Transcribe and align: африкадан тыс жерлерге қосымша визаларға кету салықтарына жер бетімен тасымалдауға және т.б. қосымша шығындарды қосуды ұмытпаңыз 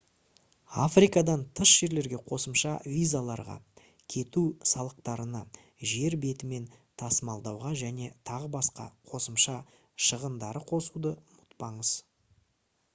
африкадан 0.83 1.41
тыс 1.57 1.73
жерлерге 1.81 2.19
қосымша 2.31 2.71
визаларға 2.93 3.57
кету 4.13 4.43
салықтарына 4.71 5.41
жер 5.91 6.17
бетімен 6.25 6.65
тасымалдауға 7.03 7.75
және 7.83 8.09
т.б. 8.31 8.65
қосымша 9.13 9.59
шығындарды 10.09 10.65
қосуды 10.73 11.13
ұмытпаңыз 11.37 11.93